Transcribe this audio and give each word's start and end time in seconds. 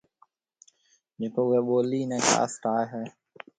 جڪو 1.19 1.41
اُوئي 1.45 1.59
ٻولِي 1.67 2.01
نَي 2.09 2.17
خاص 2.27 2.51
ٺاهيَ 2.63 2.85
هيَ۔ 2.93 3.03